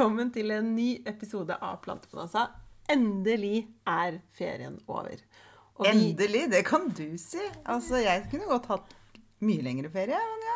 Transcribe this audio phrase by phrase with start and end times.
[0.00, 2.46] velkommen til en ny episode av Plantebonanza.
[2.88, 5.20] Endelig er ferien over.
[5.76, 5.90] Og vi...
[5.90, 6.46] Endelig?
[6.54, 7.42] Det kan du si.
[7.68, 8.94] Altså, jeg kunne godt hatt
[9.44, 10.16] mye lengre ferie.
[10.16, 10.54] Men ja.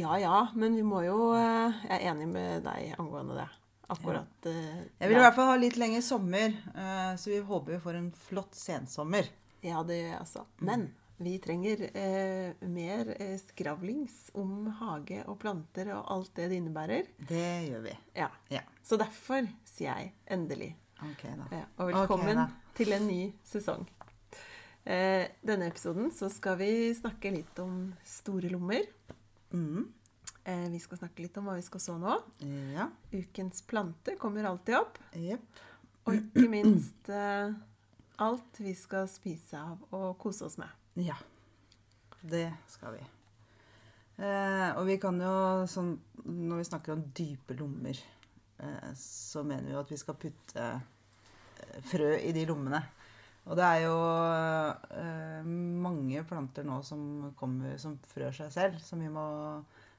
[0.00, 3.46] ja ja, men vi må jo eh, Jeg er enig med deg angående det.
[3.94, 4.34] Akkurat.
[4.42, 4.50] Ja.
[4.50, 7.82] Eh, jeg vil i hvert fall ha litt lengre sommer, eh, så vi håper vi
[7.86, 9.30] får en flott sensommer.
[9.62, 10.46] Ja, det gjør jeg også.
[10.66, 16.58] Men vi trenger eh, mer eh, skravlings om hage og planter og alt det det
[16.58, 17.10] innebærer.
[17.18, 17.92] Det gjør vi.
[18.18, 18.30] Ja.
[18.50, 18.64] ja.
[18.82, 20.72] Så derfor sier jeg endelig.
[21.04, 21.46] Ok da.
[21.52, 23.86] Ja, og velkommen okay, til en ny sesong.
[24.84, 28.82] Eh, denne episoden så skal vi snakke litt om store lommer.
[29.54, 29.86] Mm.
[30.44, 32.18] Eh, vi skal snakke litt om hva vi skal så nå.
[32.74, 32.90] Ja.
[33.14, 34.98] Ukens plante kommer alltid opp.
[35.14, 35.62] Yep.
[36.04, 37.54] Og ikke minst eh,
[38.20, 40.68] alt vi skal spise av og kose oss med.
[40.94, 41.16] Ja.
[42.20, 43.04] Det skal vi.
[44.24, 45.88] Eh, og vi kan jo sånn
[46.22, 47.98] Når vi snakker om dype lommer,
[48.62, 52.80] eh, så mener vi jo at vi skal putte eh, frø i de lommene.
[53.44, 53.96] Og det er jo
[54.96, 55.48] eh,
[55.84, 59.26] mange planter nå som kommer som frør seg selv, som vi må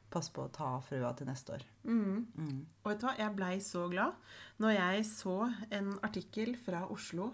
[0.10, 1.66] passe på å ta frøa til neste år.
[1.84, 2.26] Mm.
[2.34, 2.60] Mm.
[2.82, 4.18] Og vet du hva, jeg blei så glad
[4.64, 5.38] når jeg så
[5.76, 7.34] en artikkel fra Oslo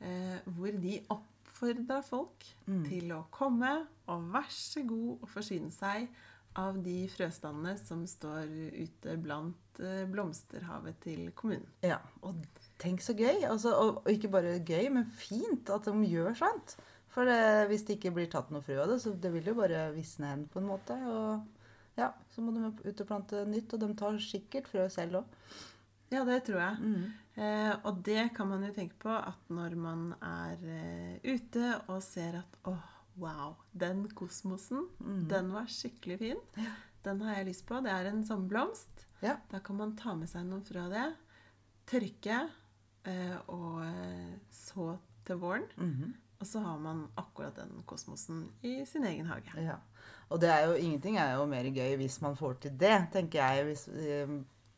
[0.00, 1.30] eh, hvor de opp
[1.64, 2.84] oppfordra folk mm.
[2.88, 3.72] til å komme
[4.12, 6.08] og vær så god å forsyne seg
[6.60, 11.66] av de frøstandene som står ute blant eh, blomsterhavet til kommunen.
[11.82, 12.44] Ja, og
[12.78, 13.42] tenk så gøy.
[13.48, 16.76] Altså, og, og, ikke bare gøy, men fint at de gjør sånt.
[17.10, 19.56] For det, hvis det ikke blir tatt noe frø av det, så det vil jo
[19.58, 20.94] bare visne hen på en måte.
[21.10, 25.22] Og ja, så må de ut og plante nytt, og de tar sikkert frø selv
[25.22, 25.36] òg.
[26.14, 26.86] Ja, det tror jeg.
[26.86, 27.23] Mm.
[27.34, 32.02] Eh, og det kan man jo tenke på at når man er eh, ute og
[32.04, 35.24] ser at åh, oh, wow, den kosmosen, mm.
[35.30, 36.42] den var skikkelig fin.
[36.58, 36.74] Ja.
[37.04, 37.82] Den har jeg lyst på.
[37.84, 39.06] Det er en sommerblomst.
[39.24, 39.36] Ja.
[39.50, 41.08] Da kan man ta med seg noen fra det.
[41.90, 42.38] Tørke
[43.04, 44.94] eh, og eh, så
[45.26, 45.66] til våren.
[45.76, 46.12] Mm -hmm.
[46.40, 49.52] Og så har man akkurat den kosmosen i sin egen hage.
[49.56, 49.76] Ja.
[50.28, 53.38] Og det er jo, ingenting er jo mer gøy hvis man får til det, tenker
[53.38, 53.64] jeg.
[53.64, 54.28] Hvis, eh,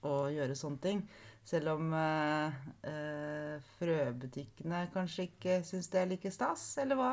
[0.06, 1.02] å gjøre sånne ting.
[1.46, 2.56] Selv om eh,
[2.90, 7.12] eh, frøbutikkene kanskje ikke syns det er like stas, eller hva?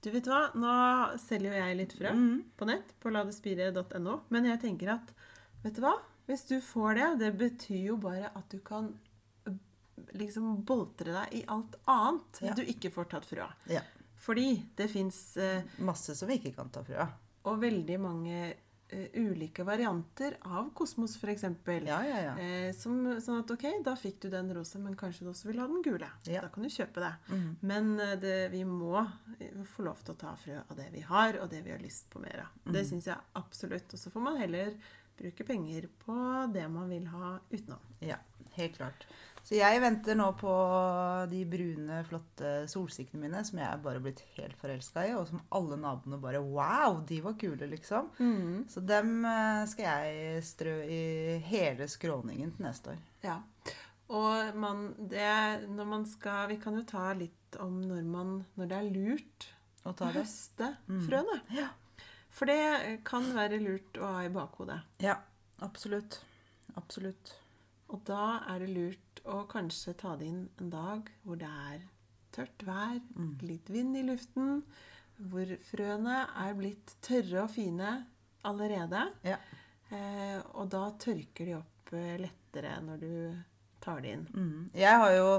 [0.00, 0.72] Du vet hva, Nå
[1.20, 2.38] selger jo jeg litt frø mm.
[2.56, 4.16] på nett på ladespire.no.
[4.32, 5.12] Men jeg tenker at
[5.64, 5.98] vet du hva?
[6.30, 8.92] Hvis du får det, det betyr jo bare at du kan
[10.16, 12.54] liksom boltre deg i alt annet ja.
[12.56, 13.68] du ikke får tatt frø av.
[13.70, 13.82] Ja.
[14.20, 17.12] Fordi det fins eh, Masse som vi ikke kan ta frø av.
[17.50, 18.40] Og veldig mange
[19.14, 21.44] ulike varianter av kosmos, f.eks.
[21.86, 22.34] Ja, ja, ja.
[22.36, 25.68] Uh, sånn at ok, da fikk du den rosa, men kanskje du også vil ha
[25.70, 26.08] den gule.
[26.28, 26.44] Ja.
[26.44, 27.12] Da kan du kjøpe det.
[27.30, 27.50] Mm.
[27.72, 29.04] Men uh, det, vi må
[29.74, 32.10] få lov til å ta frø av det vi har, og det vi har lyst
[32.12, 32.56] på mer av.
[32.64, 32.72] Mm.
[32.76, 33.94] Det syns jeg absolutt.
[33.94, 34.74] Og så får man heller
[35.20, 36.16] bruke penger på
[36.54, 37.82] det man vil ha utenom.
[38.04, 38.18] Ja,
[38.56, 39.06] helt klart.
[39.46, 40.52] Så jeg venter nå på
[41.30, 45.42] de brune, flotte solsikkene mine som jeg er bare blitt helt forelska i, og som
[45.56, 48.10] alle naboene bare Wow, de var kule, liksom.
[48.20, 48.66] Mm.
[48.70, 51.02] Så dem eh, skal jeg strø i
[51.48, 53.00] hele skråningen til neste år.
[53.24, 53.40] Ja.
[54.10, 58.70] Og man, det, når man skal Vi kan jo ta litt om når, man, når
[58.70, 59.50] det er lurt
[59.86, 61.04] å høste mm.
[61.06, 61.38] frøene.
[61.56, 61.70] Ja.
[62.30, 64.78] For det kan være lurt å ha i bakhodet.
[65.02, 65.16] Ja,
[65.64, 66.20] absolutt.
[66.78, 67.34] Absolutt.
[67.90, 71.84] Og da er det lurt og kanskje ta det inn en dag hvor det er
[72.34, 73.32] tørt vær, mm.
[73.42, 74.60] litt vind i luften,
[75.30, 77.94] hvor frøene er blitt tørre og fine
[78.46, 79.02] allerede.
[79.26, 79.36] Ja.
[79.90, 83.14] Eh, og da tørker de opp eh, lettere når du
[83.82, 84.26] tar det inn.
[84.30, 84.70] Mm.
[84.78, 85.32] Jeg har jo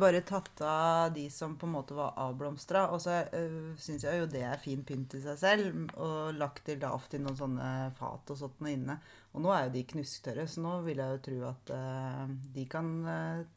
[0.00, 2.86] bare tatt av de som på en måte var avblomstra.
[2.94, 5.78] Og så uh, syns jeg jo det er fin pynt i seg selv.
[6.00, 8.98] Og lagt det lavt i noen sånne fat og sånt noe inne.
[9.36, 12.26] Og nå er jo de knusktørre, så nå vil jeg jo tro at uh,
[12.56, 12.92] de kan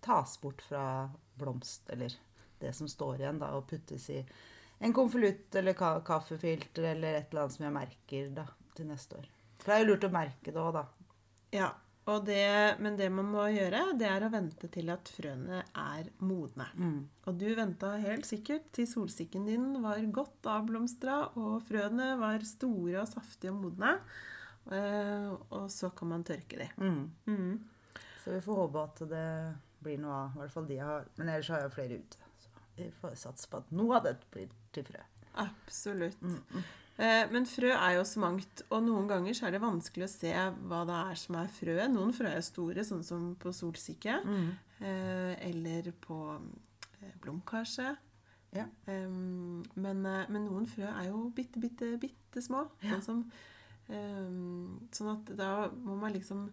[0.03, 0.83] tas bort fra
[1.39, 2.15] blomst, eller
[2.59, 4.19] det som står igjen, da, og puttes i
[4.79, 8.45] en konvolutt eller ka kaffefilter eller et eller annet som jeg merker da,
[8.75, 9.29] til neste år.
[9.59, 10.83] For det er jo lurt å merke det òg, da.
[11.55, 11.69] Ja,
[12.27, 16.67] det, men det man må gjøre, det er å vente til at frøene er modne.
[16.75, 16.99] Mm.
[17.29, 23.03] Og du venta helt sikkert til solsikken din var godt avblomstra, og frøene var store
[23.03, 23.95] og saftige og modne.
[24.69, 26.69] Uh, og så kan man tørke de.
[26.77, 27.05] Mm.
[27.25, 28.01] Mm.
[28.23, 29.29] Så vi får håpe at det
[29.83, 30.35] blir noe av.
[30.35, 31.07] I hvert fall de jeg har.
[31.17, 32.27] Men ellers har jeg flere ute.
[32.43, 35.01] Så vi får satse på at noe av det blir til frø.
[35.39, 36.21] Absolutt.
[36.99, 40.11] Uh, men frø er jo så mangt, og noen ganger så er det vanskelig å
[40.11, 40.33] se
[40.67, 41.77] hva det er som er frø.
[41.93, 44.19] Noen frø er store, sånn som på solsikke.
[44.25, 44.49] Mm.
[44.79, 46.17] eller på
[47.19, 47.89] blomkarse.
[48.55, 48.63] Ja.
[48.87, 52.63] Men, men, noen frø er jo bitte, bitte, bitte små.
[52.79, 53.23] Sånn som
[53.89, 56.45] sånn at da må man liksom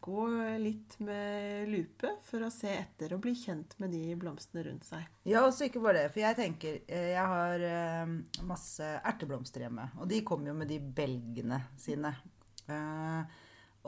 [0.00, 0.24] gå
[0.60, 5.06] litt med lupe for å se etter og bli kjent med de blomstene rundt seg.
[5.28, 6.12] Ja, også ikke bare det.
[6.14, 8.14] For jeg tenker eh, Jeg har eh,
[8.48, 9.88] masse erteblomster hjemme.
[9.98, 12.12] Og de kommer jo med de belgene sine.
[12.68, 13.38] Eh,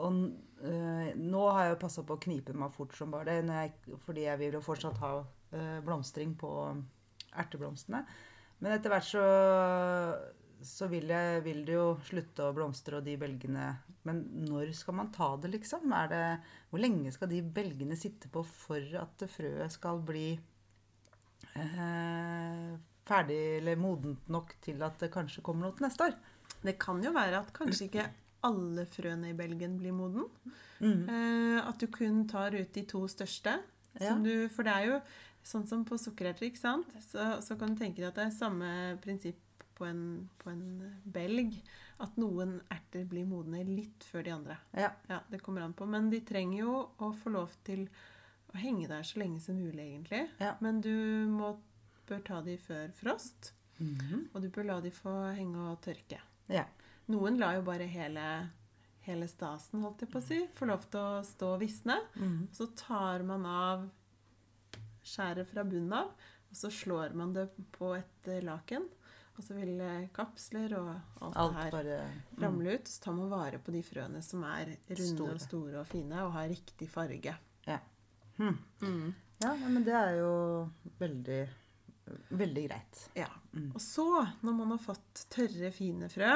[0.01, 0.17] og
[1.21, 4.39] nå har jeg jo passa på å knipe meg fort som bare det, fordi jeg
[4.39, 5.09] vil jo fortsatt ha
[5.85, 6.49] blomstring på
[7.37, 7.99] erteblomstene.
[8.63, 9.25] Men etter hvert så,
[10.65, 13.67] så vil, jeg, vil det jo slutte å blomstre, og de belgene
[14.07, 15.91] Men når skal man ta det, liksom?
[15.93, 16.23] Er det,
[16.71, 20.29] hvor lenge skal de belgene sitte på for at frøet skal bli
[21.53, 22.71] eh,
[23.07, 26.17] ferdig eller modent nok til at det kanskje kommer noe til neste år?
[26.61, 28.09] Det kan jo være at kanskje ikke
[28.45, 30.25] alle frøene i belgen blir moden.
[30.81, 31.03] Mm.
[31.05, 33.59] Eh, at du kun tar ut de to største.
[33.99, 34.15] Ja.
[34.17, 34.99] Du, for det er jo
[35.45, 36.89] sånn som på sukkererter, ikke sant?
[37.05, 38.71] Så, så kan du tenke deg at det er samme
[39.03, 39.39] prinsipp
[39.81, 40.01] på en,
[40.41, 40.63] på en
[41.17, 41.57] belg.
[42.01, 44.57] At noen erter blir modne litt før de andre.
[44.77, 44.91] Ja.
[45.09, 45.85] Ja, Det kommer an på.
[45.89, 47.87] Men de trenger jo å få lov til
[48.51, 50.23] å henge der så lenge som mulig, egentlig.
[50.41, 50.53] Ja.
[50.61, 50.91] Men du
[51.31, 51.55] må,
[52.09, 53.53] bør ta de før frost.
[53.81, 54.27] Mhm.
[54.33, 56.21] Og du bør la de få henge og tørke.
[56.51, 56.67] ja.
[57.11, 58.23] Noen lar jo bare hele,
[59.03, 61.97] hele stasen, holdt jeg på å si, få lov til å stå og visne.
[62.15, 62.45] Mhm.
[62.55, 63.87] Så tar man av
[65.03, 66.11] skjæret fra bunnen av,
[66.51, 68.85] og så slår man det på et laken.
[69.37, 72.41] Og så vil eh, kapsler og alt, Alt det her bare mm.
[72.43, 72.91] ramle ut.
[72.91, 75.37] Så tar man vare på de frøene som er runde Store.
[75.37, 77.37] og store og fine og har riktig farge.
[78.41, 78.57] Hmm.
[78.81, 79.13] Mm.
[79.37, 80.33] Ja, men det er jo
[80.97, 81.41] veldig,
[82.29, 83.01] veldig greit.
[83.13, 83.27] Ja.
[83.53, 83.71] Mm.
[83.75, 84.07] Og så,
[84.41, 86.31] når man har fått tørre, fine frø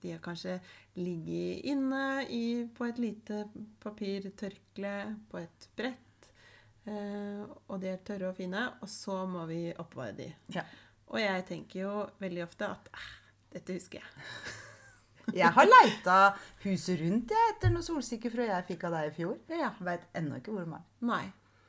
[0.00, 0.54] De har kanskje
[0.96, 3.42] ligget inne i, på et lite
[3.82, 4.94] papirtørkle
[5.28, 6.30] på et brett.
[6.88, 8.62] Eh, og de er tørre og fine.
[8.80, 10.30] Og så må vi oppvare de.
[10.56, 10.64] Ja.
[11.10, 11.92] Og jeg tenker jo
[12.22, 13.06] veldig ofte at eh,
[13.56, 14.10] dette husker jeg.
[15.36, 16.14] Jeg har leita
[16.64, 19.36] huset rundt jeg, etter noen solsikkefrø jeg fikk av deg i fjor.
[19.52, 19.68] Ja.
[19.86, 20.86] Veit ennå ikke hvor de er.
[21.06, 21.20] Nei.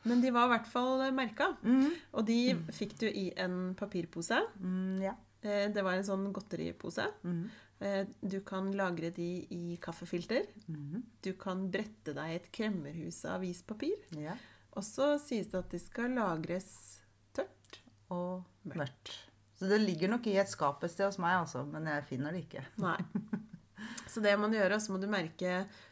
[0.09, 1.51] Men de var i hvert fall merka.
[1.61, 1.91] Mm.
[2.17, 2.37] Og de
[2.73, 4.39] fikk du i en papirpose.
[4.63, 5.13] Mm, ja.
[5.45, 7.05] Eh, det var en sånn godteripose.
[7.21, 7.43] Mm.
[7.85, 8.01] Eh,
[8.33, 10.47] du kan lagre de i kaffefilter.
[10.65, 11.03] Mhm.
[11.21, 13.97] Du kan brette deg et kremmerhus av avispapir.
[14.17, 14.37] ja.
[14.71, 16.69] Og så sies det at de skal lagres
[17.35, 17.81] tørt.
[18.09, 19.17] Og Mørkt.
[19.61, 21.61] Så det ligger nok i et skap et sted hos meg, altså.
[21.69, 22.63] Men jeg finner det ikke.
[22.81, 22.97] Nei.
[24.09, 25.51] Så det må du gjøre, og så må du merke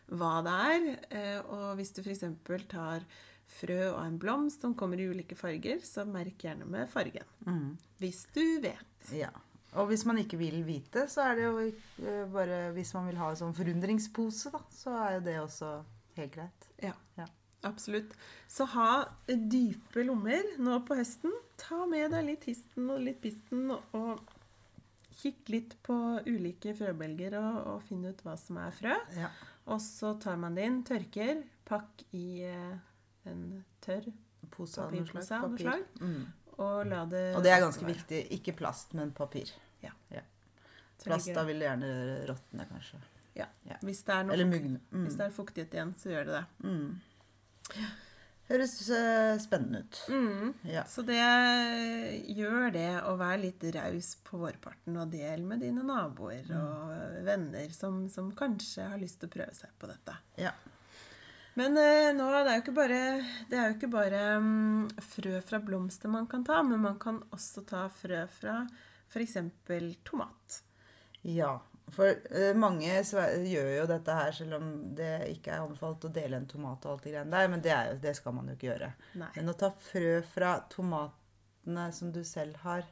[0.10, 0.88] hva det er.
[1.14, 2.24] Eh, Og hvis du f.eks.
[2.72, 3.06] tar
[3.50, 7.30] frø og en blomst som kommer i ulike farger, så merk gjerne med fargen.
[7.46, 7.78] Mm.
[8.02, 9.14] Hvis du vet.
[9.16, 9.30] Ja.
[9.78, 13.20] Og hvis man ikke vil vite, så er det jo eh, bare Hvis man vil
[13.22, 15.72] ha en sånn forundringspose, da, så er jo det også
[16.18, 16.70] helt greit.
[16.82, 16.96] Ja.
[17.22, 17.30] Ja.
[17.68, 18.14] Absolutt.
[18.48, 18.90] Så ha
[19.28, 21.34] dype lommer nå på høsten.
[21.60, 24.22] Ta med deg litt histen og litt pisten, og
[25.20, 25.96] kikk litt på
[26.30, 28.96] ulike frøbelger og, og finn ut hva som er frø.
[29.18, 29.32] Ja.
[29.70, 32.78] Og så tar man det inn, tørker, pakk i eh,
[33.30, 33.46] en
[33.84, 34.08] tørr
[34.50, 35.44] Pose av noe slag.
[35.44, 35.84] Papir.
[36.00, 36.22] Mm.
[36.58, 37.94] og la det Og det er ganske være.
[37.94, 38.22] viktig.
[38.40, 39.52] Ikke plast, men papir.
[39.84, 39.92] Ja,
[41.00, 41.90] Plast, ligger da vil gjerne
[42.28, 42.98] råtne, kanskje.
[43.86, 44.82] Hvis det er noe Eller mugne.
[44.92, 45.06] Mm.
[45.06, 46.46] Hvis det er fuktighet igjen, så gjør det det.
[46.66, 46.90] Mm.
[48.50, 49.98] Høres eh, spennende ut.
[50.10, 50.54] Mm.
[50.72, 50.82] Ja.
[50.90, 51.20] Så det
[52.34, 56.58] gjør det å være litt raus på vårparten og del med dine naboer Mm.
[56.58, 60.16] og venner som, som kanskje har lyst til å prøve seg på dette.
[60.42, 60.56] Ja.
[61.60, 63.00] Men eh, nå, det er jo ikke bare,
[63.52, 67.66] det jo ikke bare um, frø fra blomster man kan ta, men man kan også
[67.70, 68.64] ta frø fra
[69.12, 69.38] f.eks.
[70.08, 70.62] tomat.
[71.22, 71.60] Ja,
[71.96, 76.38] for uh, mange gjør jo dette her selv om det ikke er anbefalt å dele
[76.40, 78.70] en tomat og alt det greiene der, men det, jo, det skal man jo ikke
[78.72, 78.92] gjøre.
[79.22, 79.30] Nei.
[79.36, 82.88] Men å ta frø fra tomatene som du selv har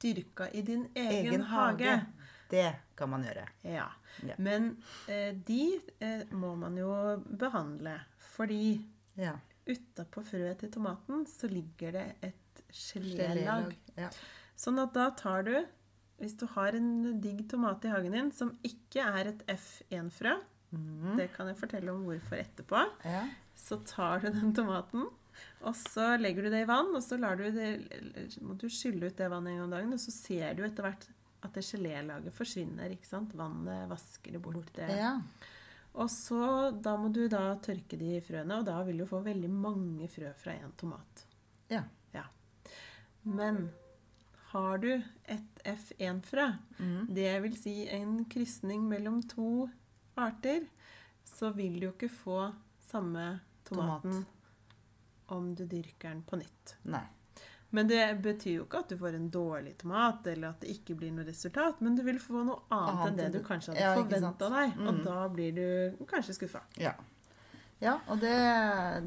[0.00, 1.84] Dyrka i din egen, egen hage.
[1.84, 3.42] hage, det kan man gjøre.
[3.68, 3.90] Ja.
[4.24, 4.34] Ja.
[4.40, 4.70] Men
[5.12, 5.64] eh, de
[6.00, 6.94] eh, må man jo
[7.38, 7.98] behandle,
[8.32, 8.80] fordi
[9.20, 9.34] Ja.
[9.68, 13.74] utapå frøet til tomaten så ligger det et gelélag.
[14.00, 14.08] Ja.
[14.56, 15.52] Sånn at da tar du
[16.20, 20.34] Hvis du har en digg tomat i hagen din som ikke er et F1-frø,
[20.70, 21.14] mm.
[21.18, 23.24] det kan jeg fortelle om hvorfor etterpå, ja.
[23.56, 25.08] så tar du den tomaten,
[25.64, 27.70] og så legger du det i vann, og så du det,
[28.44, 30.84] må du skylle ut det vannet en gang om dagen, og så ser du etter
[30.84, 31.08] hvert
[31.40, 33.32] at det gelélaget forsvinner, ikke sant?
[33.36, 34.68] Vannet vasker det bort.
[34.76, 34.90] Det.
[34.92, 35.14] ja.
[35.98, 39.50] Og så, da må du da tørke de frøene, og da vil du få veldig
[39.50, 41.24] mange frø fra én tomat.
[41.72, 41.82] Ja.
[42.14, 42.26] Ja.
[43.24, 43.70] Men
[44.52, 44.88] har du
[45.30, 46.46] et F1-frø,
[46.78, 47.06] mm.
[47.14, 49.68] det vil si en krysning mellom to
[50.18, 50.64] arter,
[51.24, 52.40] så vil du jo ikke få
[52.90, 54.24] samme tomaten
[55.30, 56.74] om du dyrker den på nytt.
[56.90, 57.04] Nei.
[57.70, 60.96] Men det betyr jo ikke at du får en dårlig tomat, eller at det ikke
[60.98, 63.84] blir noe resultat, men du vil få noe annet, Annet enn det du kanskje hadde
[63.84, 64.72] Ja, forventa deg.
[64.74, 64.80] deg.
[64.88, 65.04] Og Mm.
[65.04, 66.64] da blir du kanskje skuffa.
[66.82, 66.96] Ja.
[67.80, 68.34] Ja, og det,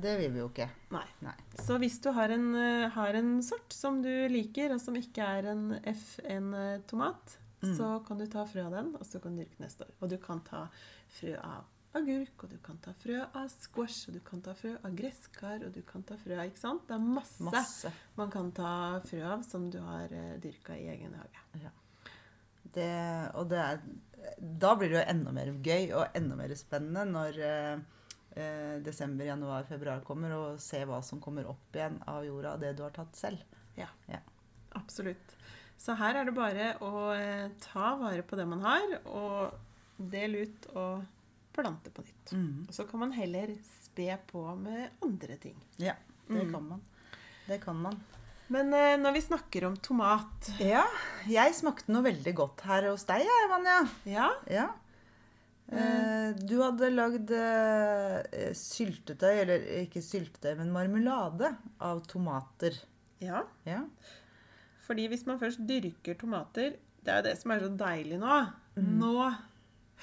[0.02, 0.66] det vil vi jo ikke.
[0.96, 1.06] Nei.
[1.22, 1.36] Nei.
[1.62, 5.22] Så hvis du har en, eh, har en sort som du liker, og som ikke
[5.38, 7.78] er en F1-tomat, Mm.
[7.78, 9.92] så kan du ta frø av den, og så kan du dyrke neste år.
[10.04, 10.66] Og du kan ta
[11.16, 11.64] frø av
[11.96, 15.64] agurk, og du kan ta frø av squash, og du kan ta frø av gresskar,
[15.64, 16.84] og du kan ta frø av Ikke sant?
[16.90, 17.92] Det er masse, Masse.
[18.18, 21.72] man kan ta frø av som du har uh, dyrka i egen hage.
[22.74, 22.90] Det,
[23.40, 23.80] og det er,
[24.60, 27.40] da blir det jo enda mer gøy og enda mer spennende når
[28.36, 32.60] eh, desember, januar, februar kommer, og se hva som kommer opp igjen av jorda av
[32.64, 33.42] det du har tatt selv.
[33.78, 33.88] Ja,
[34.76, 35.36] Absolutt.
[35.78, 39.54] Så her er det bare å eh, ta vare på det man har, og
[39.98, 41.04] dele ut og
[41.54, 42.32] plante på nytt.
[42.34, 42.64] Mm.
[42.68, 43.52] Og så kan man heller
[43.84, 45.58] spe på med andre ting.
[45.78, 45.94] Ja,
[46.28, 46.54] det Mm.
[46.54, 46.82] kan man.
[47.48, 48.00] Det kan man.
[48.48, 50.84] Men eh, når vi snakker om tomat Ja,
[51.28, 53.78] jeg smakte noe veldig godt her hos deg, Vanja.
[54.06, 54.70] Ja, Ja.
[55.74, 61.54] Eh, du hadde lagd eh, syltetøy, eller ikke syltetøy, men marmelade
[61.84, 62.78] av tomater.
[63.24, 63.44] ja.
[63.66, 63.84] Ja.
[64.84, 68.40] Fordi hvis man først dyrker tomater Det er jo det som er så deilig nå.
[68.76, 68.90] Mm.
[69.00, 69.14] Nå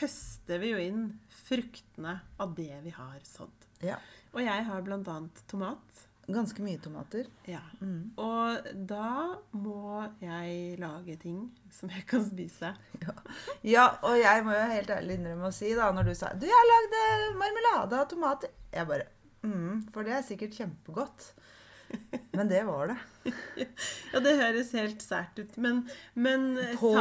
[0.00, 1.02] høster vi jo inn
[1.44, 3.66] fruktene av det vi har sådd.
[3.84, 3.98] ja.
[4.32, 5.16] Og jeg har bl.a.
[5.50, 6.02] tomat.
[6.30, 7.26] Ganske mye tomater.
[7.50, 7.60] Ja.
[7.80, 8.12] Mm.
[8.22, 10.06] Og da må
[10.80, 11.38] lage ting
[11.74, 12.72] som jeg kan spise.
[13.66, 16.46] Ja, og jeg må jo helt ærlig innrømme å si, da, når du sa Du,
[16.48, 18.52] jeg lagde eh, marmelade av tomater.
[18.74, 19.06] Jeg bare
[19.44, 21.30] mm, For det er sikkert kjempegodt.
[22.38, 22.98] Men det var det.
[24.12, 25.84] Ja, det høres helt sært ut, men,
[26.14, 26.92] men På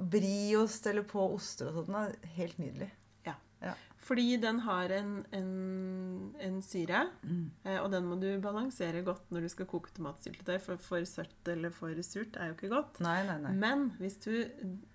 [0.00, 2.24] briost eller på oster og sånt.
[2.36, 2.90] Helt nydelig.
[4.08, 5.48] Fordi den har en, en,
[6.40, 7.50] en syre, Mm.
[7.64, 11.48] eh, og den må du balansere godt når du skal koke tomatsyltetøy, for for søtt
[11.52, 13.00] eller for surt er jo ikke godt.
[13.04, 13.52] Nei, nei, nei.
[13.52, 14.32] Men hvis du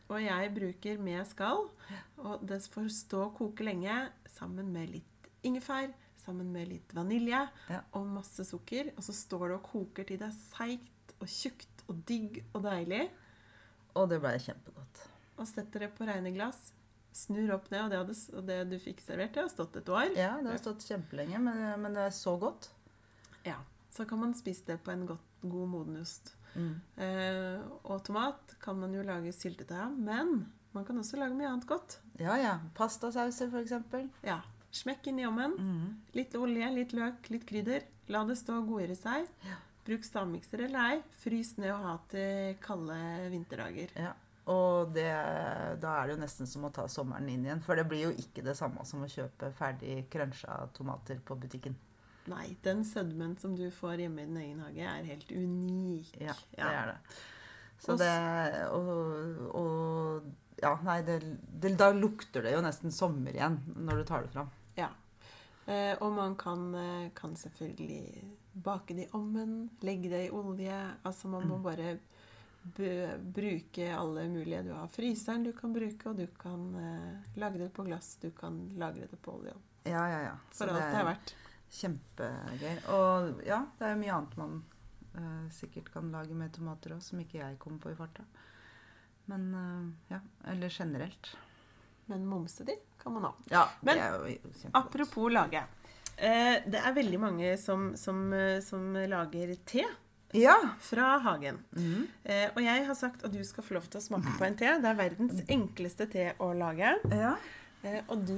[0.09, 1.67] og jeg bruker med skall,
[2.17, 3.93] og det får stå og koke lenge
[4.33, 5.91] sammen med litt ingefær,
[6.25, 7.81] sammen med litt vanilje Ja.
[7.93, 11.83] og masse sukker, og så står det og koker til det er seigt og tjukt
[11.89, 13.09] og digg og deilig,
[13.95, 15.03] Og det blei kjempegodt.
[15.37, 16.71] og setter det på reine glass,
[17.13, 19.91] snur opp ned, og det, hadde, og det du fikk servert, det har stått et
[19.93, 20.15] år.
[20.17, 22.71] Ja, det har stått kjempelenge, men, men det er så godt.
[23.45, 23.59] Ja,
[23.93, 26.33] så kan man spise det på en godt, god moden ost.
[26.53, 26.73] Mm.
[27.01, 31.49] Eh, og tomat kan man jo lage syltetøy av, men man kan også lage mye
[31.51, 31.99] annet godt.
[32.21, 32.57] Ja, ja.
[32.77, 34.07] Pastasauser, eksempel.
[34.25, 34.39] Ja,
[34.73, 35.53] smekk inn i ovnen.
[35.57, 35.85] Mm.
[36.17, 37.85] Litt olje, litt løk, litt krydder.
[38.11, 39.29] La det stå og godgjøre seg.
[39.47, 39.59] Ja.
[39.83, 40.99] Bruk stavmikser eller ei.
[41.19, 42.97] Frys ned og ha til kalde
[43.33, 43.93] vinterdager.
[43.99, 44.13] Ja.
[44.51, 45.07] Og det,
[45.79, 47.61] da er det jo nesten som å ta sommeren inn igjen.
[47.63, 51.77] For det blir jo ikke det samme som å kjøpe ferdig krønsja tomater på butikken.
[52.31, 56.11] Nei, den sødmen som du får hjemme i din egen hage, er helt unik.
[56.23, 56.97] Ja, det er det.
[57.83, 58.11] Så det
[58.71, 60.29] Og, og
[60.63, 61.17] ja, nei, det,
[61.59, 64.51] det, da lukter det jo nesten sommer igjen når du tar det fram.
[64.79, 64.87] Ja.
[65.65, 68.23] Eh, og man kan, eh, kan selvfølgelig
[68.63, 70.79] bake det i ovnen, legge det i olje.
[71.03, 72.22] Altså man må bare bø-
[72.63, 74.63] bruke alle mulige.
[74.63, 78.15] Du har fryseren du kan bruke, og du kan eh, lage det på glass.
[78.21, 79.53] Du kan lagre det på olje.
[79.83, 80.37] Ja, ja, ja.
[80.51, 81.35] Så For alt det er verdt.
[81.73, 82.75] Kjempegøy.
[82.95, 84.59] Og ja, det er mye annet man
[85.17, 88.25] eh, sikkert kan lage med tomater òg, som ikke jeg kom på i farta.
[89.31, 90.21] Men eh, ja,
[90.53, 91.35] eller generelt.
[92.05, 93.33] Men momse de kan man ha.
[93.51, 94.69] Ja, Men det er jo.
[94.71, 95.63] Apropos lage.
[96.15, 99.85] Eh, det er veldig mange som, som, eh, som lager te
[100.33, 100.55] Ja.
[100.81, 101.59] fra hagen.
[101.75, 102.07] Mhm.
[102.23, 104.55] Eh, og jeg har sagt at du skal få lov til å smake på en
[104.57, 104.65] te.
[104.81, 106.95] Det er verdens enkleste te å lage.
[107.11, 107.35] ja.
[107.83, 108.37] Eh, og du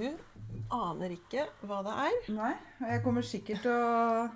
[0.73, 2.15] aner ikke hva det er.
[2.33, 2.53] Nei.
[2.81, 4.29] Og jeg kommer sikkert til å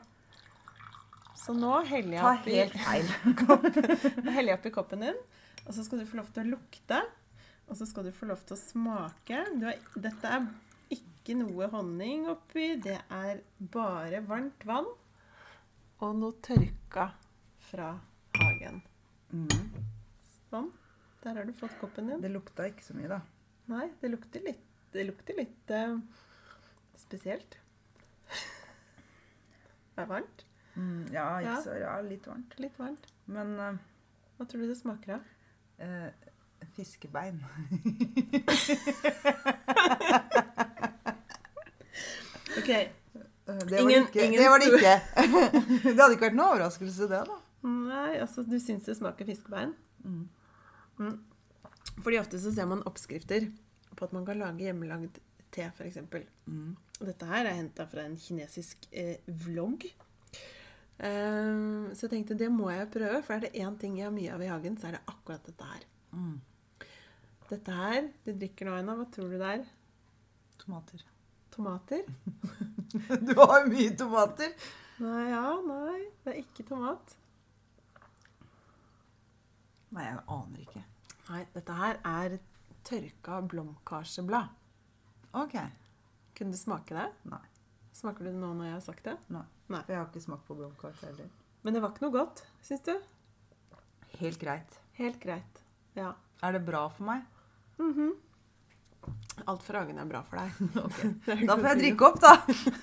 [1.40, 2.52] Så nå heller jeg oppi,
[4.36, 5.18] jeg oppi koppen din.
[5.66, 7.00] Og så skal du få lov til å lukte.
[7.70, 9.40] Og så skal du få lov til å smake.
[9.64, 10.46] Har, dette er
[10.94, 12.76] ikke noe honning oppi.
[12.82, 14.90] Det er bare varmt vann
[16.00, 17.10] og noe tørka
[17.70, 17.92] fra
[18.40, 18.82] hagen.
[19.32, 19.50] Mm.
[20.50, 20.70] Sånn.
[21.24, 22.22] Der har du fått koppen din.
[22.24, 23.20] Det lukta ikke så mye, da.
[23.70, 24.64] Nei, det lukter litt,
[24.96, 25.98] det lukter litt eh,
[26.98, 27.58] spesielt.
[30.00, 30.46] Det er varmt.
[30.80, 31.62] Mm, ja, ikke Ja.
[31.66, 32.54] så ja, litt varmt.
[32.64, 33.06] Litt varmt.
[33.28, 33.78] Men eh,
[34.38, 35.22] Hva tror du det smaker av?
[35.84, 36.10] eh,
[36.76, 37.40] fiskebein
[42.60, 42.70] Ok,
[43.50, 44.26] Eh, Det var Ingen- det ikke.
[44.26, 45.02] ingen Det, var det, ikke.
[45.96, 47.38] det hadde ikke vært noe overraskelse, det, da.
[47.66, 49.74] Nei, altså du syns det smaker fiskebein?
[50.04, 50.28] Mm.
[51.00, 51.18] Mm.
[52.04, 53.50] Fordi ofte så ser man oppskrifter
[53.96, 55.20] på at man kan lage hjemmelagd
[55.52, 56.00] te, f.eks.
[56.48, 56.76] Mm.
[57.00, 59.88] Dette her er henta fra en kinesisk eh, vlogg.
[61.00, 64.16] Um, så jeg tenkte det må jeg prøve, for er det én ting jeg har
[64.16, 65.86] mye av i hagen, så er det akkurat dette her.
[66.12, 66.36] Mm.
[67.50, 68.96] Dette her, du drikker nå Aina.
[69.00, 69.64] hva tror du det er?
[70.60, 71.06] Tomater.
[71.56, 72.04] Tomater?
[72.90, 74.54] Du har jo mye tomater.
[75.00, 76.00] Nei, ja, nei.
[76.24, 77.19] Det er ikke tomat.
[79.96, 80.84] Nei, jeg aner ikke.
[81.30, 82.38] Nei, dette her er
[82.88, 84.50] tørka blomkarseblad.
[85.38, 85.56] Ok.
[86.38, 87.08] Kunne du smake det?
[87.30, 87.42] Nei.
[87.94, 89.16] Smaker du det nå når jeg har sagt det?
[89.34, 89.44] Nei.
[89.70, 89.82] Nei.
[89.84, 91.30] For jeg har ikke smakt på blomkars heller.
[91.66, 92.94] Men det var ikke noe godt, syns du?
[94.20, 94.78] Helt greit.
[95.00, 95.62] Helt greit.
[95.98, 96.14] Ja.
[96.44, 97.26] Er det bra for meg?
[97.82, 98.14] Mhm.
[99.48, 100.52] Alt fra hagen er bra for deg.
[101.48, 102.34] Da får jeg drikke opp, da.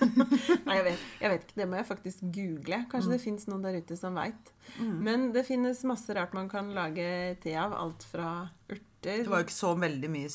[0.67, 1.57] Nei, jeg vet, jeg vet ikke.
[1.61, 2.79] Det må jeg faktisk google.
[2.91, 4.53] Kanskje det fins noen der ute som veit.
[4.79, 4.95] Mm.
[5.05, 7.07] Men det finnes masse rart man kan lage
[7.43, 7.75] te av.
[7.77, 8.31] Alt fra
[8.67, 10.31] urter Det var ikke så veldig mye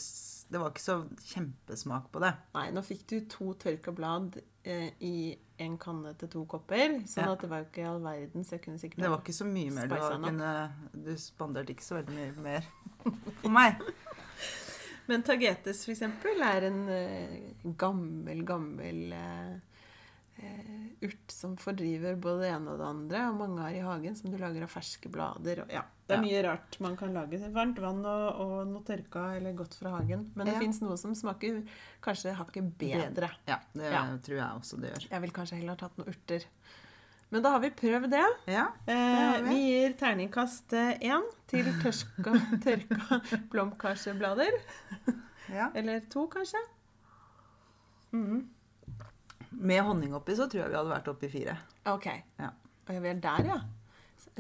[0.52, 0.98] Det var ikke så
[1.32, 2.32] kjempesmak på det.
[2.54, 5.14] Nei, nå fikk du to tørka blad eh, i
[5.62, 7.00] en kanne til to kopper.
[7.08, 7.32] Sånn Ja.
[7.34, 9.74] at det var ikke all verden, så jeg kunne sikkert Det var ikke så mye
[9.74, 9.90] mer.
[9.90, 10.52] Du, kunne,
[10.94, 12.70] du spanderte ikke så veldig mye mer
[13.42, 13.82] på meg.
[15.08, 17.38] Men tagetes, for eksempel, er en eh,
[17.78, 19.54] gammel, gammel eh,
[20.36, 24.14] eh, urt som fordriver både det ene og det andre, og mange har i hagen,
[24.18, 25.64] som du lager av ferske blader.
[25.64, 26.22] Og, ja, det er Ja.
[26.28, 27.40] mye rart man kan lage.
[27.52, 30.30] Varmt vann og, og noe tørka eller godt fra hagen.
[30.36, 30.60] Men det Ja.
[30.60, 31.62] fins noe som smaker
[32.02, 33.30] kanskje hakket bedre.
[33.48, 34.04] Ja, det Ja.
[34.22, 35.10] tror jeg også det gjør.
[35.10, 36.44] Jeg ville kanskje heller ha tatt noen urter.
[37.32, 38.26] Men da har vi prøvd det.
[38.52, 39.48] Ja, det vi.
[39.48, 40.72] vi gir terningkast
[41.04, 42.32] én til tørska,
[42.64, 43.20] tørka
[43.52, 44.56] blomkarseblader.
[45.52, 45.70] ja.
[45.74, 46.60] Eller to, kanskje.
[48.12, 48.48] Mm.
[49.50, 51.56] Med honning oppi så tror jeg vi hadde vært oppi fire.
[51.92, 52.08] Ok.
[52.40, 52.50] Ja.
[52.88, 53.58] Og vi er der, ja.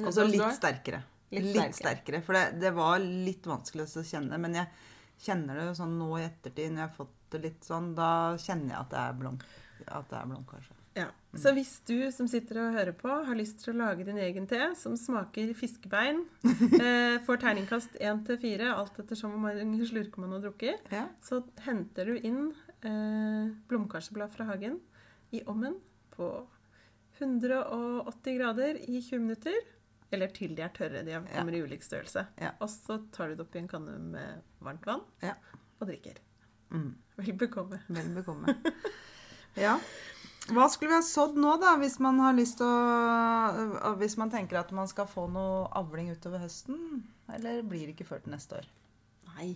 [0.02, 1.02] Og så litt sterkere.
[1.32, 2.20] Litt Litt, sterkere.
[2.24, 4.38] For det, det var litt vanskelig å kjenne.
[4.40, 4.68] Men jeg
[5.22, 8.74] kjenner det sånn nå i ettertid, når jeg har fått det litt sånn, da kjenner
[8.74, 9.38] jeg at det er blom,
[9.86, 10.81] at det er blomkarse.
[10.96, 11.06] Ja.
[11.40, 14.44] Så hvis du som sitter og hører på, har lyst til å lage din egen
[14.50, 16.18] te som smaker fiskebein,
[16.82, 21.06] eh, får terningkast én til fire, alt ettersom hvor mange slurker man har drukket, Ja.
[21.24, 22.50] så henter du inn
[22.84, 24.76] eh, blomkarseblad fra hagen
[25.32, 25.78] i ommen
[26.12, 26.28] på
[27.18, 29.56] 180 grader i 20 minutter.
[30.12, 31.00] Eller til de er tørre.
[31.06, 32.26] De kommer i ulik størrelse.
[32.36, 32.50] Ja.
[32.60, 35.38] Og så tar du det opp i en kanne med varmt vann Ja.
[35.80, 36.18] og drikker.
[36.68, 36.90] Mm.
[37.16, 37.78] Vel bekomme.
[37.88, 38.52] Vel bekomme.
[39.56, 39.78] Ja.
[40.50, 44.30] Hva skulle vi ha sådd nå, da, hvis man har lyst til å Hvis man
[44.32, 47.02] tenker at man skal få noe avling utover høsten?
[47.32, 48.66] Eller blir det ikke før til neste år?
[49.36, 49.52] Nei.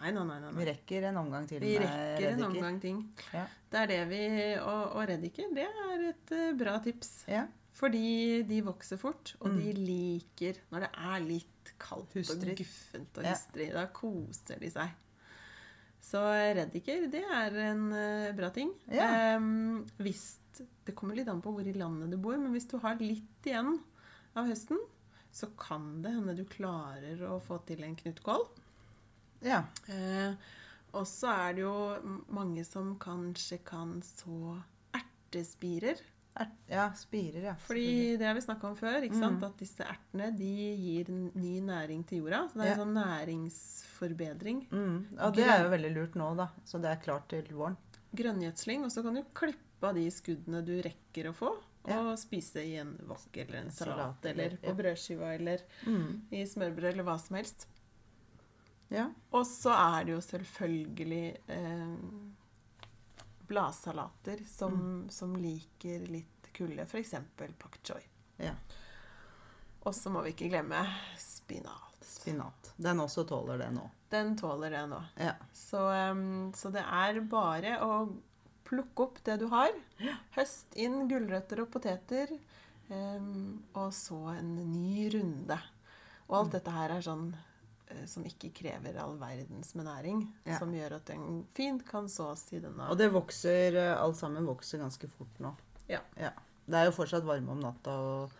[0.00, 0.38] Nei, nei, nei.
[0.42, 2.98] nei, Vi rekker en omgang til Vi med rekker en omgang ting.
[3.32, 3.44] Ja.
[3.70, 4.22] Det er det vi
[4.58, 7.12] Og, og reddiker, det er et uh, bra tips.
[7.30, 7.44] Ja.
[7.74, 9.56] Fordi de vokser fort, og Mm.
[9.62, 12.52] de liker når det er litt kaldt Hustrig.
[12.52, 13.32] og guffent og Ja.
[13.34, 13.72] hustrig.
[13.74, 14.90] Da koser de seg.
[16.04, 18.74] Så reddiker, det er en uh, bra ting.
[18.92, 19.36] Ja.
[19.38, 20.36] Um, hvis
[20.84, 23.48] Det kommer litt an på hvor i landet du bor, men hvis du har litt
[23.48, 23.78] igjen
[24.36, 24.78] av høsten,
[25.34, 28.44] så kan det hende du klarer å få til en knutkål.
[29.48, 29.64] ja.
[29.88, 30.36] Uh,
[30.94, 31.76] og så er det jo
[32.34, 34.60] mange som kanskje kan så
[34.94, 35.98] ertespirer.
[36.36, 37.52] Er, ja, spirer, ja.
[37.62, 39.04] Fordi det har vi snakka om før?
[39.06, 39.36] Mm.
[39.46, 42.40] at disse ertene de gir ny næring til jorda.
[42.50, 42.72] Så det er Ja.
[42.74, 44.64] en sånn næringsforbedring.
[44.72, 44.96] Mm.
[45.20, 46.48] Og det er jo veldig lurt nå, da.
[46.66, 47.76] Så det er klart til våren.
[48.16, 48.82] Grønngjødsling.
[48.84, 51.52] Og så kan du klippe av de skuddene du rekker å få,
[51.84, 54.74] og spise i en wok eller en salat, Salat, eller på ja.
[54.74, 56.22] brødskiva eller Mm.
[56.32, 57.66] i smørbrød eller hva som helst.
[58.90, 59.10] Ja.
[59.32, 61.96] Og så er det jo selvfølgelig eh,
[63.48, 65.10] bladsalater som, Mm.
[65.10, 67.14] som liker litt kulde, f.eks.
[67.58, 68.02] pak choi.
[68.38, 68.54] ja.
[69.84, 70.78] Og så må vi ikke glemme
[71.20, 71.98] spinat.
[72.00, 72.70] Spinat.
[72.80, 73.82] Den også tåler det nå.
[74.10, 75.00] Den tåler det nå.
[75.20, 75.34] Ja.
[75.52, 75.76] Så,
[76.10, 77.98] um, så det er bare å
[78.64, 79.72] plukke opp det du har.
[80.38, 82.32] Høst inn gulrøtter og poteter.
[82.88, 85.58] Um, og så en ny runde.
[86.28, 86.38] Og Mm.
[86.40, 87.34] alt dette her er sånn
[88.10, 90.22] som ikke krever all verdens med næring.
[90.44, 90.58] Ja.
[90.58, 94.46] Som gjør at den fint kan sås i denne Og det vokser eh, Alt sammen
[94.48, 95.54] vokser ganske fort nå.
[95.88, 96.00] Ja.
[96.16, 98.38] Det er jo fortsatt varme om natta og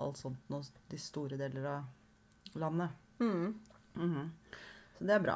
[0.00, 2.90] alt sånt nå, de store deler av landet.
[3.18, 3.60] mm.
[3.96, 4.30] Mhm.
[4.98, 5.34] Så det er bra.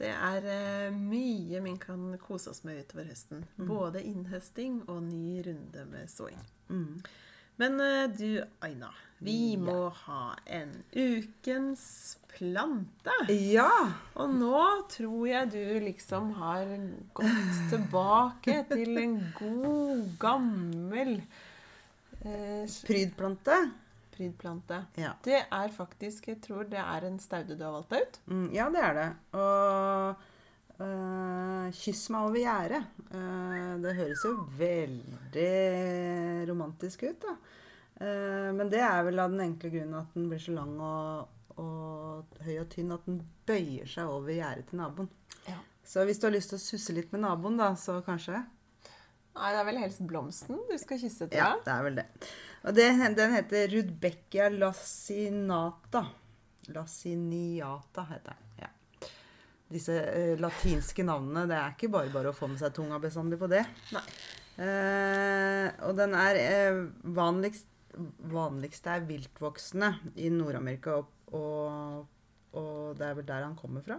[0.00, 0.46] Det er
[0.88, 3.42] uh, mye vi kan kose oss med utover høsten.
[3.58, 3.66] Mm.
[3.68, 6.38] Både innhøsting og ny runde med såing.
[6.68, 7.02] Mhm.
[7.60, 8.88] Men eh, du, Aina,
[9.20, 9.58] vi Ja.
[9.66, 13.12] må ha en ukens plante.
[13.28, 13.68] Ja!
[14.16, 16.70] Og nå tror jeg du liksom har
[17.18, 21.18] gått tilbake til en god, gammel
[22.24, 23.58] eh, Prydplante.
[24.16, 24.80] prydplante.
[25.00, 25.12] Ja.
[25.24, 28.18] Det er faktisk Jeg tror det er en staude du har valgt ut.
[28.30, 29.08] Mm, ja, det er det.
[29.36, 30.26] Og
[30.86, 32.86] eh, 'Kyss meg over gjerdet'.
[33.10, 35.50] Uh, det høres jo veldig
[36.50, 37.34] romantisk ut, da.
[38.00, 41.58] Uh, men det er vel av den enkle grunnen at den blir så lang og,
[41.60, 45.10] og høy og tynn at den bøyer seg over gjerdet til naboen.
[45.48, 45.58] Ja.
[45.84, 48.40] Så hvis du har lyst til å susse litt med naboen, da, så kanskje
[49.30, 52.06] Nei, det er vel helst blomsten du skal kysse, tror Ja, det er vel det.
[52.66, 56.02] Og det, den heter Rudbeckia lacinata.
[56.74, 58.49] Laciniata heter den.
[59.70, 63.38] Disse eh, latinske navnene, det er ikke bare bare å få med seg tunga bestandig
[63.40, 63.64] på det.
[64.60, 67.66] Eh, og den er eh, vanligst
[68.30, 72.06] Vanligst er viltvoksende i Nord-Amerika, og, og,
[72.54, 73.98] og det er vel der han kommer fra.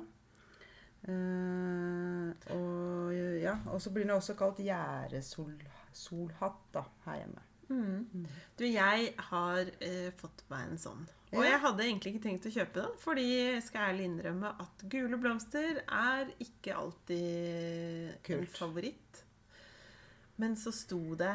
[1.12, 7.51] Eh, og ja, og så blir den også kalt gjæresolhatt her hjemme.
[7.72, 8.28] Mm.
[8.60, 11.08] Du, jeg har eh, fått meg en sånn.
[11.32, 14.84] Og jeg hadde egentlig ikke tenkt å kjøpe den, fordi jeg skal ærlig innrømme at
[14.92, 19.22] gule blomster er ikke alltid en favoritt.
[20.42, 21.32] Men så sto det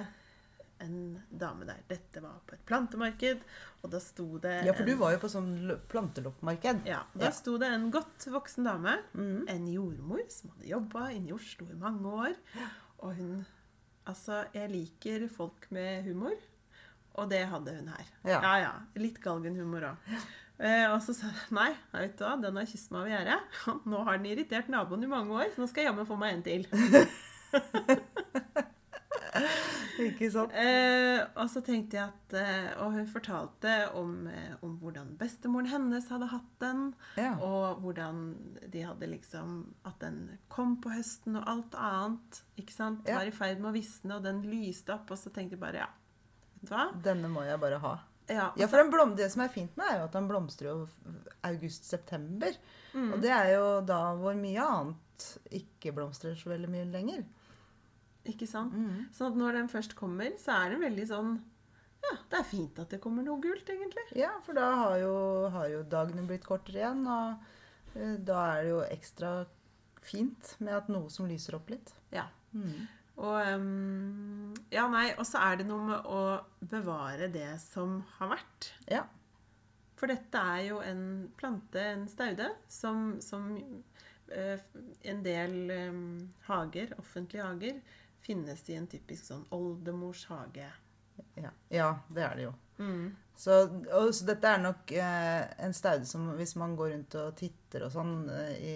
[0.84, 1.80] en dame der.
[1.88, 3.40] Dette var på et plantemarked,
[3.80, 5.54] og da sto det Ja, for du var jo på sånn
[5.88, 6.84] planteloppmarked.
[6.84, 7.32] Ja, Da Ja.
[7.32, 9.48] sto det en godt voksen dame, mm.
[9.48, 12.36] en jordmor som hadde jobba inne i Oslo i mange år.
[12.98, 13.46] Og hun
[14.06, 16.34] Altså, jeg liker folk med humor,
[17.18, 18.10] og det hadde hun her.
[18.24, 18.38] Ja.
[18.38, 18.58] ja.
[18.62, 18.74] ja.
[19.02, 19.96] Litt galgenhumor òg.
[20.56, 23.40] Eh, og så sa jeg nei, vet du hva, den har kysset meg over gjerdet.
[23.92, 26.38] Nå har den irritert naboen i mange år, så nå skal jeg jammen få meg
[26.38, 26.62] en til.
[30.02, 30.52] Ikke sant?
[30.52, 35.68] Eh, og så tenkte jeg at eh, Og hun fortalte om, eh, om hvordan bestemoren
[35.70, 36.82] hennes hadde hatt den.
[37.16, 37.32] Ja.
[37.40, 38.20] Og hvordan
[38.72, 39.54] de hadde liksom
[39.88, 43.20] At den kom på høsten, og alt annet ikke sant, Ja.
[43.20, 45.10] var i ferd med å visne, og den lyste opp.
[45.10, 45.88] Og så tenkte jeg bare ja,
[46.60, 46.90] vet du hva?
[47.02, 47.94] Denne må jeg bare ha.
[48.28, 50.72] Ja, Ja, for den blom, Det som er fint med, er jo at den blomstrer
[50.72, 50.88] jo
[51.46, 52.56] august-september.
[52.94, 53.12] Mm.
[53.14, 57.24] Og det er jo da hvor mye annet ikke blomstrer så veldig mye lenger.
[58.30, 58.74] Ikke sant?
[58.74, 59.06] Mm.
[59.14, 61.36] Så at når den først kommer, så er den veldig sånn
[62.06, 64.04] Ja, det er fint at det kommer noe gult, egentlig.
[64.18, 65.14] Ja, for da har jo,
[65.54, 69.32] har jo dagene blitt kortere igjen, og eh, da er det jo ekstra
[70.06, 71.90] fint med at noe som lyser opp litt.
[72.14, 72.28] Ja.
[72.54, 72.86] Mm.
[73.16, 76.22] Og um, Ja, nei, og så er det noe med å
[76.68, 78.70] bevare det som har vært.
[78.92, 79.04] Ja.
[79.96, 81.04] For dette er jo en
[81.38, 84.58] plante, en staude, som, som uh,
[85.08, 85.56] en del
[85.88, 86.02] um,
[86.48, 87.80] hager, offentlige hager,
[88.24, 90.68] finnes i en typisk sånn oldemors hage.
[91.40, 92.54] Ja, ja det er det jo.
[92.78, 93.16] Mm.
[93.36, 97.36] Så, og, så dette er nok eh, en staude som hvis man går rundt og
[97.36, 98.74] titter og sånn eh, i,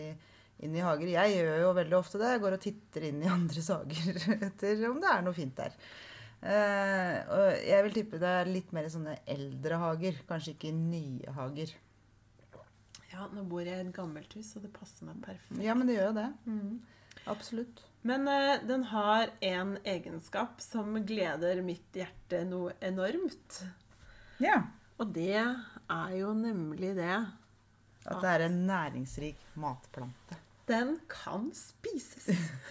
[0.64, 2.34] inn i hager Jeg gjør jo veldig ofte det.
[2.34, 5.76] Jeg går og titter inn i andres hager etter om det er noe fint der.
[6.40, 10.70] Eh, og jeg vil tippe det er litt mer i sånne eldre hager, kanskje ikke
[10.70, 11.76] i nye hager.
[13.10, 15.58] Ja, nå bor jeg i et gammelt hus, og det passer meg perfekt.
[15.64, 16.28] Ja, men det gjør jo det.
[16.46, 16.76] Mm.
[17.32, 17.82] Absolutt.
[18.02, 23.60] Men eh, den har en egenskap som gleder mitt hjerte noe enormt.
[24.40, 24.62] Ja.
[25.00, 30.38] Og det er jo nemlig det At det er en næringsrik matplante.
[30.70, 32.30] Den kan spises.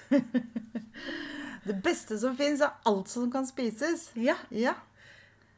[1.67, 4.07] Det beste som fins, er alt som kan spises.
[4.15, 4.37] Ja.
[4.55, 4.73] Ja.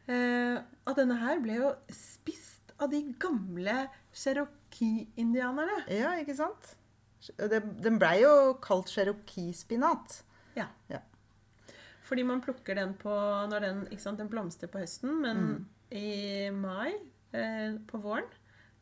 [0.09, 0.57] Eh,
[0.89, 3.85] og denne her ble jo spist av de gamle
[4.17, 5.83] cherokee-indianerne.
[5.93, 6.73] ja, ikke sant?
[7.37, 10.21] Den blei jo kalt cherokee-spinat.
[10.57, 10.67] Ja.
[10.89, 10.99] Ja.
[12.07, 13.11] Fordi man plukker den på
[13.47, 16.91] når den, sant, den blomstrer på høsten, men i mai,
[17.31, 18.27] eh, på våren,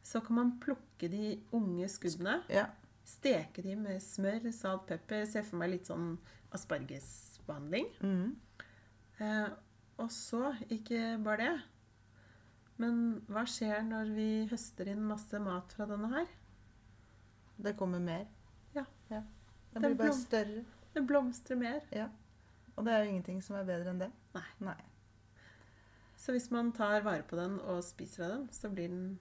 [0.04, 2.68] så kan man plukke de unge skuddene, Ja.
[3.06, 5.26] steke de med smør, salt, pepper.
[5.26, 6.18] Se for meg litt sånn
[6.56, 7.90] aspargesbehandling.
[8.02, 8.36] Mm.
[9.20, 9.50] Eh,
[10.00, 11.62] og så, ikke bare det,
[12.80, 16.30] men hva skjer når vi høster inn masse mat fra denne her?
[17.60, 18.28] Det kommer mer.
[18.76, 18.86] Ja.
[19.10, 20.64] Det blir bare større.
[20.94, 21.82] Det blomstrer mer.
[21.94, 22.08] Ja.
[22.76, 24.12] Og det er jo ingenting som er bedre enn det.
[24.34, 24.46] Nei.
[24.64, 24.78] Nei.
[26.20, 29.20] Så hvis man tar vare på den og spiser av den, så blir den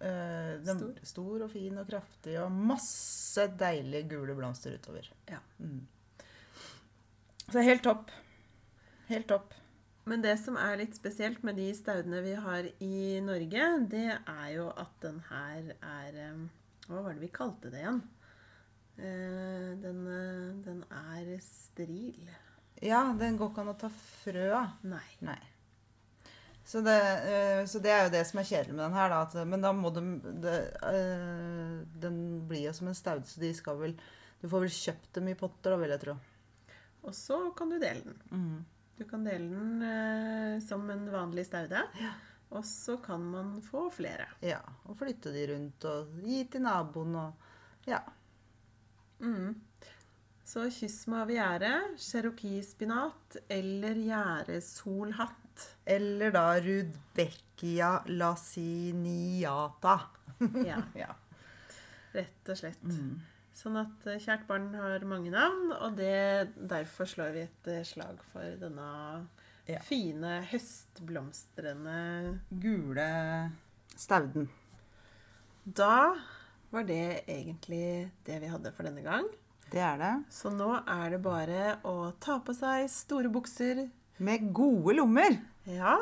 [0.00, 0.94] Eh, den Stor.
[1.02, 5.08] stor og fin og kraftig og masse deilige gule blomster utover.
[5.28, 5.40] Ja.
[5.58, 5.86] Mm.
[7.50, 8.10] Så helt topp.
[9.08, 9.54] Helt topp.
[10.04, 14.48] Men det som er litt spesielt med de staudene vi har i Norge, det er
[14.56, 16.46] jo at den her er eh,
[16.90, 18.00] Hva var det vi kalte det igjen?
[18.98, 22.28] Eh, Den, eh, den er stril.
[22.82, 24.72] Ja, den går ikke an å ta frø av.
[24.82, 25.06] Nei.
[25.22, 25.38] Nei.
[26.64, 26.96] Så det,
[27.30, 29.20] eh, så det er jo det som er kjedelig med den her, da.
[29.22, 30.02] At, men da må de,
[30.42, 33.94] det, eh, Den blir jo som en staude, så de skal vel
[34.40, 36.16] Du får vel kjøpt dem i potter, da, vil jeg tro.
[37.04, 38.18] Og så kan du dele den.
[38.32, 38.64] Mm.
[38.98, 41.82] Du kan dele den som en vanlig staude.
[42.50, 44.26] Og så kan man få flere.
[44.42, 44.58] Ja.
[44.90, 47.32] Og flytte de rundt og gi til naboen og
[47.88, 48.00] Ja.
[49.20, 49.54] Mm.
[50.50, 55.66] Så kyss meg over gjerdet, cherokee-spinat eller gjæresolhatt.
[55.86, 59.98] Eller da Rudbeckia lasiniata.
[60.66, 61.14] Ja, Ja.
[62.14, 62.82] rett og slett.
[62.82, 63.20] Mm.
[63.54, 67.82] Sånn at eh, kjært barn har mange navn, og det, derfor slår vi et eh,
[67.86, 68.86] slag for denne
[69.74, 69.80] Ja.
[69.86, 73.52] fine, høstblomstrende Gule
[73.96, 74.48] stauden.
[75.64, 76.16] Da
[76.72, 79.26] var det egentlig det vi hadde for denne gang.
[79.70, 80.12] Det er det.
[80.34, 83.84] Så nå er det bare å ta på seg store bukser.
[84.18, 85.38] Med gode lommer.
[85.70, 85.96] Ja,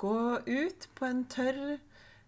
[0.00, 0.16] gå
[0.48, 1.78] ut på en tørr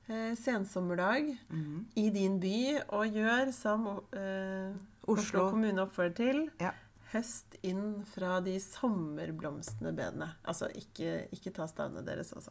[0.08, 1.86] eh, sensommerdag Mhm.
[1.96, 4.74] i din by og gjør som eh,
[5.06, 5.16] Oslo.
[5.16, 5.50] Oslo.
[5.50, 6.50] kommune oppfordrer til.
[6.60, 6.70] Ja.
[7.14, 10.32] Høst inn fra de sommerblomstende bedene.
[10.50, 12.50] Altså ikke, ikke ta stavene deres, altså.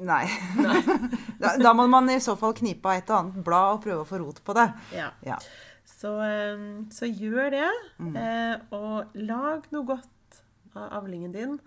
[0.00, 0.24] Nei.
[0.58, 0.80] Nei.
[1.42, 4.02] da, da må man i så fall knipe av et og annet blad og prøve
[4.02, 4.64] å få rot på det.
[4.96, 5.10] Ja.
[5.26, 5.36] Ja.
[5.84, 7.68] Så, eh, så gjør det,
[8.00, 8.16] Mm.
[8.16, 10.40] eh, og lag noe godt
[10.74, 11.58] av avlingen din.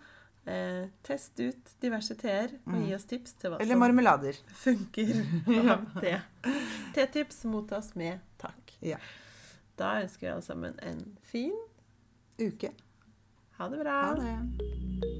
[0.47, 3.61] Eh, test ut diverse teer, og gi oss tips til hva Mm.
[3.61, 4.41] Eller som marmelader.
[4.63, 5.13] funker
[5.75, 6.17] av te.
[6.95, 8.73] Tetips mottas med takk.
[8.81, 8.97] Ja.
[9.77, 11.53] Da ønsker vi alle sammen en fin
[12.39, 12.71] Uke.
[13.57, 13.91] Ha det bra.
[13.91, 15.16] Ha det.